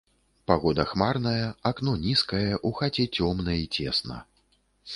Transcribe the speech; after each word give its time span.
Пагода 0.51 0.85
хмарная, 0.93 1.45
акно 1.71 1.93
нізкае, 2.05 2.49
у 2.69 2.73
хаце 2.81 3.05
цёмна 3.15 3.59
і 3.65 3.71
цесна. 3.79 4.17